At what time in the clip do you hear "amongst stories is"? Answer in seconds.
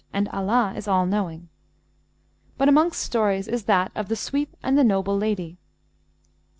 2.67-3.65